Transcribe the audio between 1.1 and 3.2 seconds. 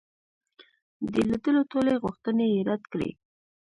د لیدلو ټولي غوښتني یې رد کړې.